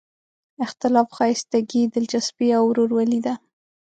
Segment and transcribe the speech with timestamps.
[0.65, 3.33] اختلاف ښایستګي، دلچسپي او ورورولي ده.